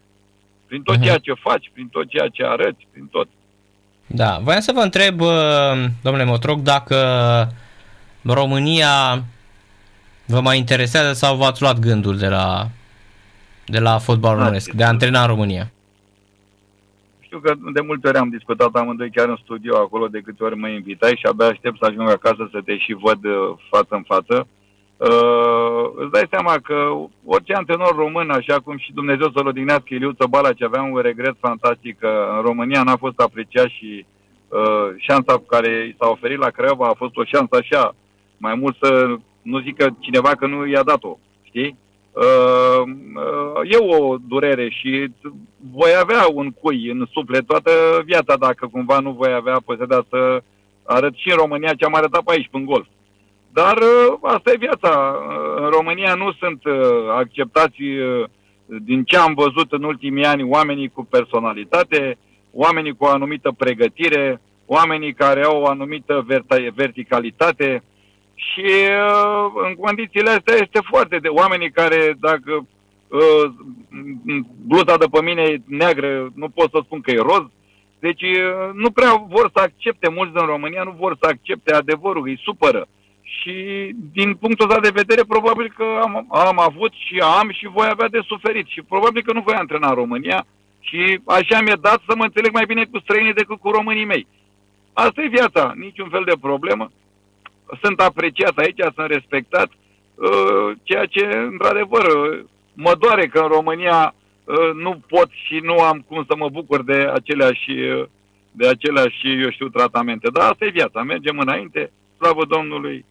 [0.66, 1.05] Prin tot Mhm.
[1.05, 3.29] ceea ce faci, prin tot ceea ce arăți, prin tot.
[4.07, 6.97] Da, voiam să vă întreb, uh, domnule Motroc, dacă
[8.23, 9.25] România
[10.27, 12.68] vă mai interesează sau v-ați luat gândul de la,
[13.66, 15.70] de la fotbal Da, românesc, de a antrena în România?
[17.20, 20.57] Știu că de multe ori am discutat amândoi chiar în studio acolo, de câte ori
[20.57, 24.03] mă invitai și abia aștept să ajung acasă să te și văd uh, față în
[24.03, 24.35] față.
[24.35, 24.47] Uh,
[25.97, 26.93] îți dai seama că
[27.25, 31.35] orice antrenor român, așa cum și Dumnezeu să-l odihnească Iliuță Bala, ce avea un regret
[31.40, 34.07] fantastic că în România n-a fost apreciat și
[34.49, 37.95] uh, șansa care i s-a oferit la Craiova a fost o șansă așa,
[38.37, 41.79] mai mult să nu zică cineva că nu i-a dat-o, știi?
[42.12, 42.83] Uh,
[43.14, 45.11] uh, e o durere și
[45.73, 47.71] voi avea un cui în suflet toată
[48.05, 50.43] viața dacă cumva nu voi avea posibilitatea să
[50.85, 52.87] arăt și în România ce am arătat pe aici, în golf.
[53.55, 54.90] Dar uh, asta e viața.
[54.90, 56.75] Uh, În România nu sunt uh,
[57.11, 58.25] acceptați, uh,
[58.67, 62.19] din ce am văzut în ultimii ani, oamenii cu personalitate,
[62.53, 67.83] oamenii cu o anumită pregătire, oamenii care au o anumită verta- verticalitate
[68.35, 72.53] și uh, în condițiile astea este foarte de oamenii care dacă
[73.09, 73.45] uh,
[74.67, 77.45] bluza de pe mine e neagră, nu pot să spun că e roz,
[77.99, 82.27] deci uh, nu prea vor să accepte mulți din România, nu vor să accepte adevărul,
[82.27, 82.87] îi supără.
[83.44, 87.88] Și din punctul ăsta de vedere, probabil că am, am avut și am și voi
[87.90, 88.66] avea de suferit.
[88.66, 90.46] Și probabil că nu voi antrena în România
[90.80, 94.26] și așa mi-e dat să mă înțeleg mai bine cu străinii decât cu românii mei.
[94.92, 96.90] Asta e viața, niciun fel de problemă.
[97.83, 104.14] Sunt apreciat aici, sunt respectat, uh, ceea ce, într-adevăr, uh, mă doare că în România
[104.44, 108.04] uh, nu pot și nu am cum să mă bucur de aceleași, uh,
[108.52, 110.28] de aceleași, eu știu, tratamente.
[110.33, 113.04] Dar asta e viața, mergem înainte, slavă Domnului,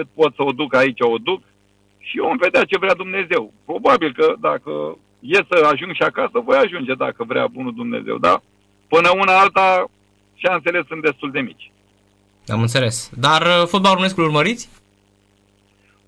[0.00, 1.40] cât pot să o duc aici, o duc
[1.98, 3.52] și eu îmi vedea ce vrea Dumnezeu.
[3.64, 4.72] Probabil că dacă
[5.20, 8.42] e să ajung și acasă, voi ajunge dacă vrea bunul Dumnezeu, da?
[8.88, 9.90] Până una alta,
[10.34, 11.70] șansele sunt destul de mici.
[12.46, 13.10] Am înțeles.
[13.26, 14.68] Dar uh, fotbalul românesc îl urmăriți?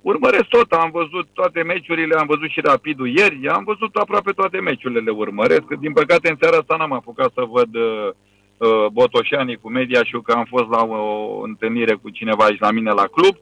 [0.03, 4.61] urmăresc tot, am văzut toate meciurile, am văzut și Rapidul ieri, am văzut aproape toate
[4.61, 5.67] meciurile, le urmăresc.
[5.81, 8.09] Din păcate, în seara asta n-am apucat să văd uh,
[8.57, 12.71] uh, Botoșanii cu media și că am fost la o întâlnire cu cineva aici la
[12.71, 13.37] mine la club.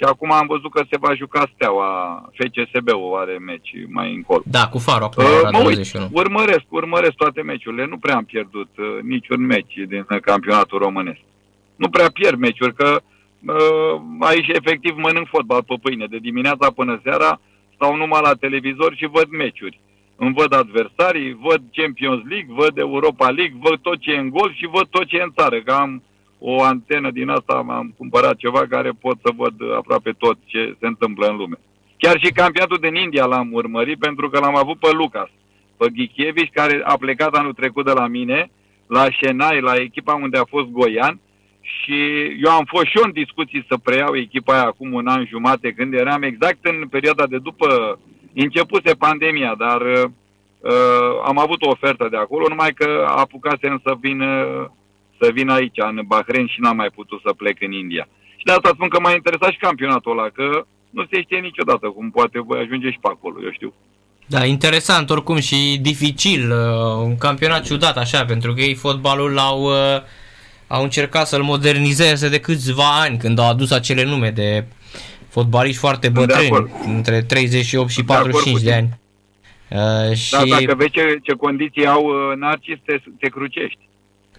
[0.00, 1.92] Și acum am văzut că se va juca Steaua,
[2.38, 4.42] FCSB-ul are meci mai încolo.
[4.44, 6.08] Da, cu Faro acum Uh, la mă uit, 21.
[6.12, 7.86] urmăresc, urmăresc toate meciurile.
[7.86, 11.20] Nu prea am pierdut uh, niciun meci din uh, campionatul românesc.
[11.76, 16.06] Nu prea pierd meciuri, că uh, aici efectiv mănânc fotbal pe pâine.
[16.06, 17.40] De dimineața până seara
[17.74, 19.80] stau numai la televizor și văd meciuri.
[20.16, 24.54] Îmi văd adversarii, văd Champions League, văd Europa League, văd tot ce e în gol
[24.54, 25.60] și văd tot ce e în țară.
[25.60, 26.02] Că am
[26.40, 30.86] o antenă din asta, am cumpărat ceva care pot să văd aproape tot ce se
[30.86, 31.58] întâmplă în lume.
[31.96, 35.28] Chiar și campionatul din India l-am urmărit pentru că l-am avut pe Lucas,
[35.76, 38.50] pe Ghichievici, care a plecat anul trecut de la mine,
[38.86, 41.20] la Șenai, la echipa unde a fost Goian,
[41.60, 41.98] și
[42.44, 45.72] eu am fost și eu în discuții să preiau echipa aia acum un an jumate,
[45.72, 47.98] când eram exact în perioada de după
[48.34, 50.10] începuse pandemia, dar uh,
[51.24, 54.66] am avut o ofertă de acolo, numai că apucasem să vin, uh,
[55.20, 58.08] să vin aici, în Bahrain, și n-am mai putut să plec în India.
[58.36, 61.86] Și de asta spun că m-a interesat și campionatul ăla, că nu se știe niciodată
[61.88, 63.72] cum poate voi ajunge și pe acolo, eu știu.
[64.26, 69.62] Da, interesant oricum și dificil, uh, un campionat ciudat așa, pentru că ei fotbalul l-au,
[69.62, 70.00] uh,
[70.66, 74.64] au încercat să-l modernizeze de câțiva ani, când au adus acele nume de
[75.28, 76.70] fotbaliști foarte Sunt de bătrâni, acord.
[76.86, 78.76] între 38 și Sunt de acord 45 cu de tine.
[78.76, 80.10] ani.
[80.10, 83.78] Uh, și Da, dacă vezi ce, ce condiții au uh, Narcis, te, te crucești.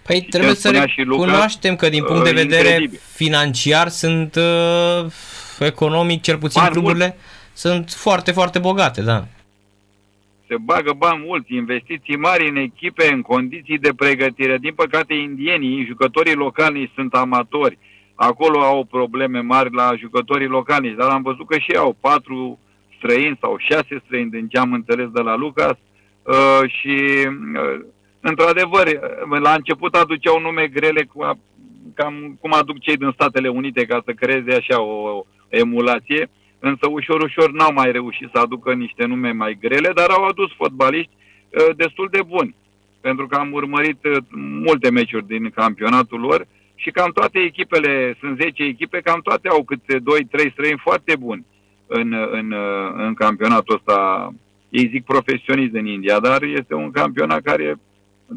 [0.02, 2.68] Păi Și trebuie ce să spunea și Luca, recunoaștem că din punct uh, de vedere
[2.68, 3.00] incredibil.
[3.12, 5.12] financiar sunt uh,
[5.58, 7.16] economic, cel puțin Bani cluburile
[7.52, 9.24] sunt foarte, foarte bogate, da.
[10.48, 14.58] se bagă bani mulți, investiții mari în echipe, în condiții de pregătire.
[14.58, 17.78] Din păcate, indienii, jucătorii locali sunt amatori.
[18.14, 22.58] Acolo au probleme mari la jucătorii locali, dar am văzut că și ei au patru
[22.96, 25.76] străini sau șase străini din ce am înțeles de la Lucas
[26.22, 27.84] uh, și uh,
[28.22, 31.18] într-adevăr uh, la început aduceau nume grele cu,
[31.94, 37.20] cam cum aduc cei din Statele Unite ca să creeze așa o emulație, însă ușor,
[37.22, 41.76] ușor n-au mai reușit să aducă niște nume mai grele, dar au adus fotbaliști uh,
[41.76, 42.54] destul de buni,
[43.00, 44.16] pentru că am urmărit uh,
[44.66, 49.62] multe meciuri din campionatul lor și cam toate echipele, sunt 10 echipe, cam toate au
[49.62, 49.98] câte
[50.46, 51.46] 2-3 străini foarte buni
[51.86, 54.30] în, în, uh, în campionatul ăsta.
[54.68, 57.76] Ei zic profesionist în India, dar este un campionat care,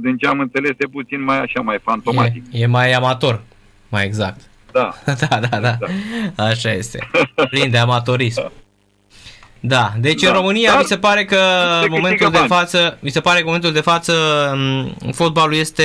[0.02, 2.44] din ce am înțeles, e puțin mai așa, mai fantomatic.
[2.52, 3.42] E, e mai amator,
[3.90, 4.42] mai exact.
[4.72, 4.94] Da.
[5.30, 5.78] da, da, da.
[5.78, 6.40] Exact.
[6.40, 7.10] Așa este.
[7.50, 8.52] Plin de amatorism.
[9.68, 12.38] Da, deci Da, în România dar mi se pare că se în momentul câștigă de
[12.38, 12.50] bani.
[12.50, 14.14] față, mi se pare că în momentul de față
[15.02, 15.84] m, fotbalul este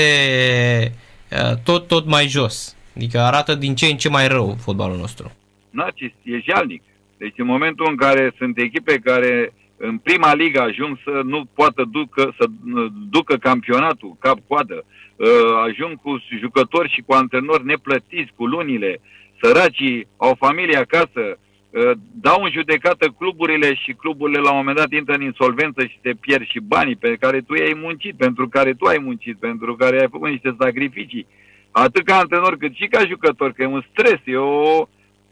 [1.31, 2.77] uh, tot tot mai jos.
[2.97, 5.33] Adică arată din ce în ce mai rău fotbalul nostru.
[5.71, 6.83] Narcis, e jalnic.
[7.17, 11.85] Deci în momentul în care sunt echipe care în prima ligă ajung să nu poată
[11.91, 14.85] ducă, să uh, ducă campionatul cap-coadă,
[15.17, 15.27] uh,
[15.69, 19.01] ajung cu jucători și cu antrenori neplătiți cu lunile,
[19.43, 21.23] săracii au familie acasă,
[21.71, 25.99] uh, dau în judecată cluburile și cluburile la un moment dat intră în insolvență și
[26.03, 29.77] te pierzi și banii pe care tu i-ai muncit, pentru care tu ai muncit, pentru
[29.77, 31.27] care ai făcut niște sacrificii.
[31.71, 34.89] Atât ca antrenor cât și ca jucător, că e un stres, e o,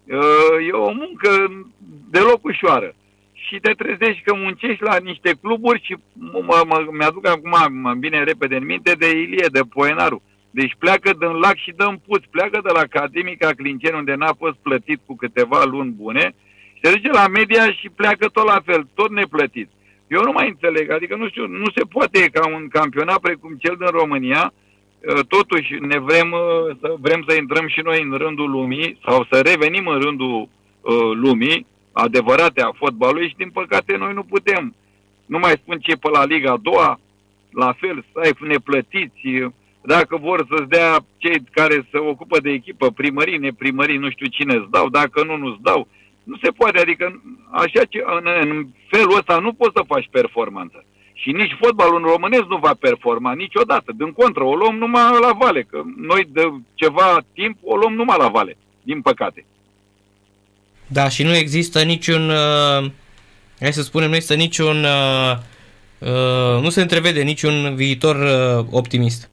[0.09, 1.31] Uh, e o muncă
[2.11, 2.95] deloc ușoară.
[3.49, 8.25] Și te trezești că muncești la niște cluburi și mă, mă, mi-aduc acum, mă vine
[8.25, 10.23] repede în minte, de Ilie, de Poenaru.
[10.51, 14.33] Deci pleacă din lac și dă în puț, pleacă de la Academica Clinceni, unde n-a
[14.39, 16.35] fost plătit cu câteva luni bune,
[16.75, 19.69] și se duce la media și pleacă tot la fel, tot neplătit.
[20.07, 23.77] Eu nu mai înțeleg, adică nu știu, nu se poate ca un campionat precum cel
[23.79, 24.53] din România,
[25.07, 29.27] Uh, totuși ne vrem uh, să vrem să intrăm și noi în rândul lumii sau
[29.31, 30.49] să revenim în rândul
[30.81, 31.67] uh, lumii
[32.05, 34.75] adevărate a fotbalului și din păcate noi nu putem.
[35.27, 37.01] Nu mai spun ce e pe la Liga a doua,
[37.51, 39.21] la fel, să ai neplătiți,
[39.83, 44.55] dacă vor să-ți dea cei care se ocupă de echipă, primării, neprimării, nu știu cine
[44.55, 45.89] îți dau, dacă nu, nu-ți dau.
[46.23, 50.85] Nu se poate, adică așa ce, în, în felul ăsta nu poți să faci performanță.
[51.13, 53.93] Și nici fotbalul în românesc nu va performa niciodată.
[53.97, 58.17] Din contră, o luăm numai la vale, că noi de ceva timp o luăm numai
[58.19, 59.45] la vale, din păcate.
[60.91, 62.91] Da, și nu există niciun, uh,
[63.61, 65.37] hai să spunem, nu există niciun, uh,
[65.99, 69.31] uh, nu se întrevede niciun viitor uh, optimist.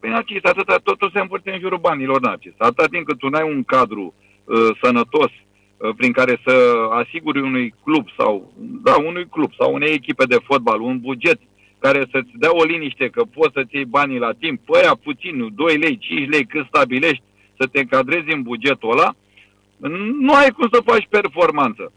[0.00, 2.52] Păi, Narcis, atâta, totul se învârte în jurul banilor, Narcis.
[2.58, 7.74] Atâta timp cât tu n-ai un cadru uh, sănătos uh, prin care să asiguri unui
[7.84, 11.40] club sau, da, unui club sau unei echipe de fotbal un buget
[11.78, 15.54] care să-ți dea o liniște că poți să-ți iei banii la timp, pe aia puțin,
[15.54, 17.22] 2 lei, 5 lei, cât stabilești,
[17.58, 19.14] să te încadrezi în bugetul ăla,
[20.20, 21.92] nu ai cum să faci performanță.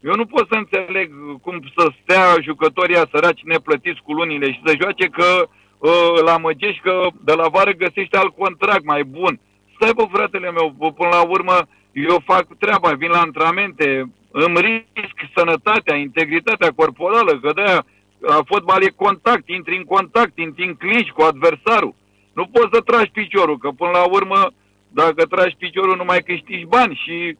[0.00, 1.10] Eu nu pot să înțeleg
[1.42, 6.80] cum să stea jucătorii săraci neplătiți cu lunile și să joace că uh, la măgești
[6.80, 9.40] că de la vară găsește alt contract mai bun.
[9.74, 11.56] Stai bă, fratele meu, până la urmă
[11.92, 17.62] eu fac treaba, vin la antrenamente, îmi risc sănătatea, integritatea corporală, că de
[18.26, 21.94] a fotbal e contact, intri în contact, intri în clinch cu adversarul.
[22.32, 24.50] Nu poți să tragi piciorul, că până la urmă,
[24.88, 27.36] dacă tragi piciorul, nu mai câștigi bani și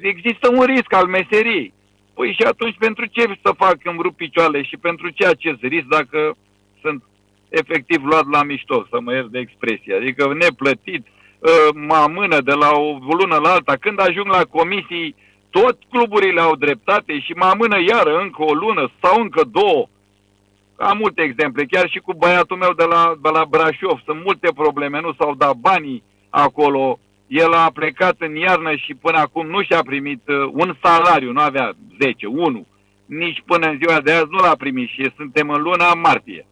[0.00, 1.72] există un risc al meseriei.
[2.14, 5.86] Păi și atunci pentru ce să fac îmi rup picioarele și pentru ce acest risc
[5.86, 6.36] dacă
[6.82, 7.02] sunt
[7.48, 9.94] efectiv luat la mișto, să mă iert de expresie.
[9.94, 11.06] Adică neplătit,
[11.42, 13.76] ă, mă amână de la o lună la alta.
[13.80, 15.14] Când ajung la comisii,
[15.50, 19.88] tot cluburile au dreptate și mă amână iară încă o lună sau încă două.
[20.76, 24.00] Am multe exemple, chiar și cu băiatul meu de la, de la Brașov.
[24.04, 26.98] Sunt multe probleme, nu s-au dat banii acolo.
[27.26, 31.40] El a plecat în iarnă și până acum nu și-a primit uh, un salariu, nu
[31.40, 32.66] avea 10, 1.
[33.06, 36.46] Nici până în ziua de azi nu l-a primit și suntem în luna martie.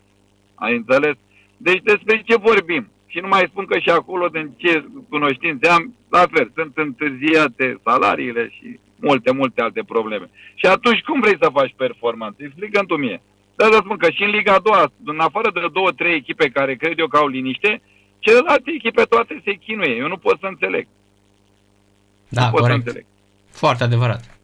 [0.55, 1.17] Ai înțeles?
[1.57, 2.89] Deci despre ce vorbim?
[3.07, 7.81] Și nu mai spun că și acolo, din ce cunoștințe am, la fel, sunt întârziate
[7.85, 10.31] salariile și multe, multe alte probleme.
[10.55, 12.37] Și atunci cum vrei să faci performanță?
[12.41, 13.21] Explică tu mie.
[13.57, 16.49] Dar să spun că și în Liga a doua, în afară de două, trei echipe
[16.49, 17.83] care cred eu că au liniște,
[18.19, 19.95] celelalte echipe toate se chinuie.
[19.95, 20.87] Eu nu pot să înțeleg.
[22.29, 22.81] Da, nu pot corect.
[22.81, 23.07] să înțeleg.
[23.51, 24.39] Foarte adevărat.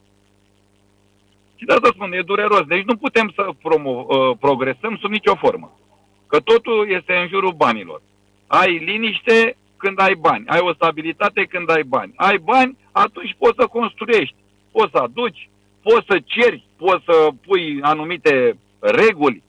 [1.56, 2.66] Și de asta spun, e dureros.
[2.66, 5.78] Deci nu putem să promo- uh, progresăm sub nicio formă.
[6.26, 8.02] Că totul este în jurul banilor.
[8.46, 10.44] Ai liniște când ai bani.
[10.46, 12.12] Ai o stabilitate când ai bani.
[12.16, 14.34] Ai bani, atunci poți să construiești.
[14.72, 15.48] Poți să aduci,
[15.82, 19.42] poți să ceri, poți să pui anumite reguli,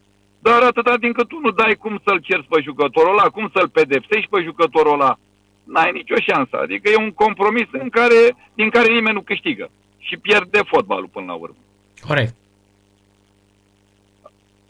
[0.47, 3.69] dar atâta din cât tu nu dai cum să-l cerți pe jucătorul ăla, cum să-l
[3.69, 5.19] pedepsești pe jucătorul ăla,
[5.63, 6.55] n-ai nicio șansă.
[6.62, 9.69] Adică e un compromis în care, din care nimeni nu câștigă.
[9.97, 11.55] Și pierde fotbalul până la urmă.
[12.08, 12.36] Corect.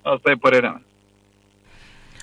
[0.01, 0.81] Asta e părerea mea.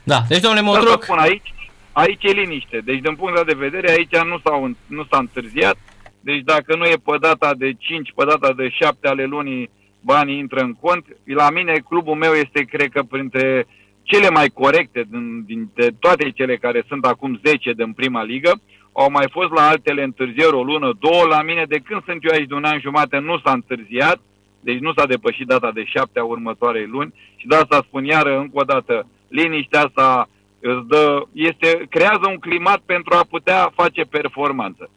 [0.05, 1.03] Da, deci domnule Motroc...
[1.03, 1.55] spun aici,
[1.93, 2.79] aici e liniște.
[2.79, 5.77] Deci din punct de vedere, aici nu, s-au, nu s-a întârziat.
[6.21, 9.71] Deci dacă nu e pe data de 5, pe data de 7 ale lunii
[10.05, 11.05] banii intră în cont.
[11.25, 13.67] La mine, clubul meu este, cred că, printre
[14.03, 18.61] cele mai corecte din, dintre toate cele care sunt acum 10 din prima ligă.
[18.93, 21.25] Au mai fost la altele întârzieri o lună, două.
[21.25, 24.21] La mine, de când sunt eu aici de un an jumate, nu s-a întârziat.
[24.61, 27.15] Deci nu s-a depășit data de șapte a următoarei luni.
[27.37, 30.29] Și de asta spun iară, încă o dată, liniștea asta
[30.61, 34.91] îți dă, este, creează un climat pentru a putea face performanță.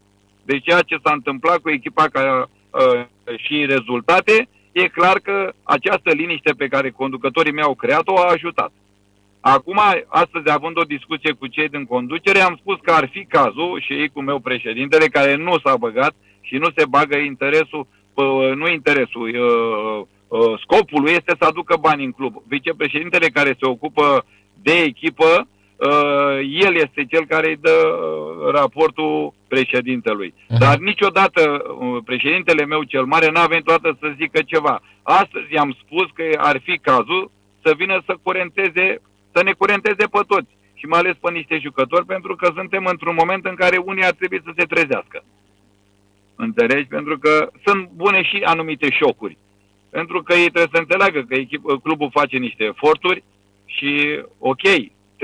[0.43, 3.05] Deci ceea ce s-a întâmplat cu echipa ca, uh,
[3.37, 4.47] și rezultate,
[4.81, 8.71] e clar că această liniște pe care conducătorii mei au creat-o a ajutat.
[9.39, 13.81] Acum, astăzi, având o discuție cu cei din conducere, am spus că ar fi cazul,
[13.85, 17.87] și ei cu meu președintele, care nu s-a băgat și nu se bagă interesul,
[18.55, 19.25] nu interesul,
[20.61, 22.33] scopul lui este să aducă bani în club.
[22.47, 24.25] Vicepreședintele care se ocupă
[24.61, 30.31] de echipă uh, el este cel care îi dă uh, raportul președintelui.
[30.33, 30.59] Uh-huh.
[30.63, 34.75] Dar niciodată uh, președintele meu cel mare n-a venit toată să zică ceva.
[35.03, 37.31] Astăzi i-am spus că ar fi cazul
[37.63, 39.01] să vină să curenteze,
[39.33, 43.15] să ne curenteze pe toți și mai ales pe niște jucători, pentru că suntem într-un
[43.19, 45.23] moment în care unii ar trebui să se trezească.
[46.35, 46.87] Înțelegi?
[46.87, 49.37] Pentru că sunt bune și anumite șocuri.
[49.89, 53.23] Pentru că ei trebuie să înțeleagă că echip, clubul face niște eforturi
[53.65, 53.91] și,
[54.39, 54.65] ok,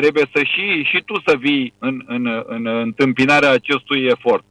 [0.02, 4.44] trebuie să și, și tu să vii în, în, în întâmpinarea acestui efort,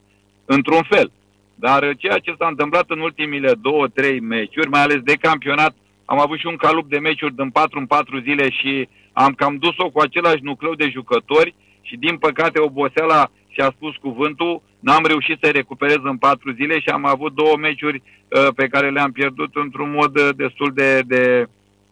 [0.45, 1.13] într-un fel.
[1.55, 6.21] Dar ceea ce s-a întâmplat în ultimile două, trei meciuri, mai ales de campionat, am
[6.21, 9.91] avut și un calup de meciuri din 4 în 4 zile și am cam dus-o
[9.91, 15.51] cu același nucleu de jucători și din păcate oboseala și-a spus cuvântul, n-am reușit să
[15.51, 19.91] recuperez în 4 zile și am avut două meciuri uh, pe care le-am pierdut într-un
[19.91, 21.47] mod uh, destul de, de,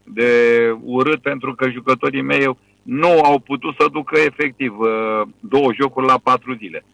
[0.05, 0.29] de
[0.83, 2.47] urât pentru că jucătorii mei
[2.89, 6.85] nu au putut să ducă efectiv uh, două jocuri la patru zile.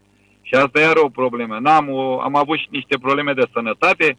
[0.43, 1.59] Și asta iar o problemă.
[1.59, 4.17] N-am, o, am avut și niște probleme de sănătate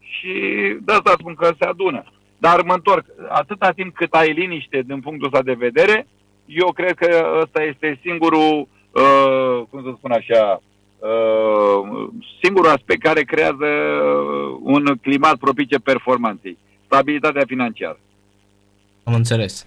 [0.00, 0.32] și
[0.80, 2.04] de asta spun că se adună.
[2.38, 6.06] Dar mă întorc, atâta timp cât ai liniște din punctul ăsta de vedere,
[6.46, 10.62] eu cred că ăsta este singurul, uh, cum să spun așa,
[10.98, 12.08] uh,
[12.42, 13.66] singurul aspect care creează
[14.62, 16.58] un climat propice performanței.
[16.84, 17.98] Stabilitatea financiară.
[19.04, 19.66] Am înțeles.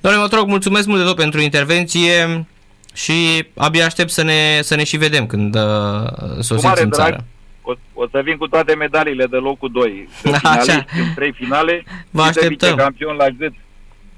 [0.00, 2.46] Doamne Mătroc, mulțumesc mult de tot pentru intervenție
[2.94, 7.24] și abia aștept să ne, să ne și vedem când uh, sosiți în țară.
[7.62, 10.08] O, o să vin cu toate medaliile de locul 2.
[10.42, 10.74] Așa.
[10.74, 11.84] în trei finale.
[12.10, 12.76] Vă așteptăm.
[12.76, 13.52] campion la gât.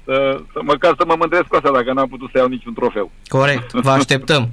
[0.05, 3.11] Să, să, măcar să mă mândresc cu asta dacă n-am putut să iau niciun trofeu.
[3.27, 4.49] Corect, vă așteptăm.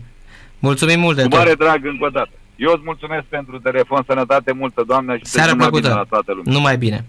[0.59, 1.39] Mulțumim mult de cu tot.
[1.39, 2.31] mare drag încă o dată.
[2.57, 5.89] Eu îți mulțumesc pentru telefon, sănătate multă, doamne, și Seara te numai plăcută.
[5.89, 6.53] bine la toată lumea.
[6.53, 7.05] Numai bine.